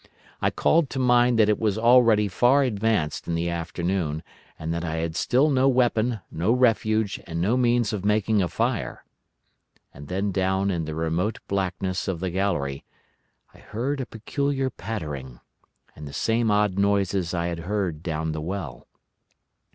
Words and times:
I 0.41 0.49
called 0.49 0.89
to 0.89 0.97
mind 0.97 1.37
that 1.37 1.47
it 1.47 1.59
was 1.59 1.77
already 1.77 2.27
far 2.27 2.63
advanced 2.63 3.27
in 3.27 3.35
the 3.35 3.51
afternoon, 3.51 4.23
and 4.57 4.73
that 4.73 4.83
I 4.83 4.95
had 4.95 5.15
still 5.15 5.51
no 5.51 5.69
weapon, 5.69 6.21
no 6.31 6.51
refuge, 6.53 7.21
and 7.27 7.39
no 7.39 7.55
means 7.55 7.93
of 7.93 8.03
making 8.03 8.41
a 8.41 8.47
fire. 8.47 9.05
And 9.93 10.07
then 10.07 10.31
down 10.31 10.71
in 10.71 10.85
the 10.85 10.95
remote 10.95 11.37
blackness 11.47 12.07
of 12.07 12.19
the 12.19 12.31
gallery 12.31 12.83
I 13.53 13.59
heard 13.59 14.01
a 14.01 14.07
peculiar 14.07 14.71
pattering, 14.71 15.39
and 15.95 16.07
the 16.07 16.13
same 16.13 16.49
odd 16.49 16.79
noises 16.79 17.35
I 17.35 17.45
had 17.49 17.59
heard 17.59 18.01
down 18.01 18.31
the 18.31 18.41
well. 18.41 18.87